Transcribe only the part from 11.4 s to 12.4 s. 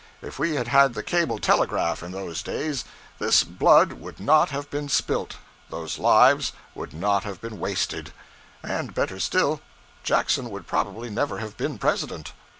been president.